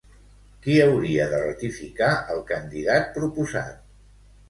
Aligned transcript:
Qui 0.63 0.77
hauria 0.85 1.27
de 1.35 1.43
ratificar 1.43 2.09
el 2.37 2.43
candidat 2.51 3.15
proposat? 3.21 3.83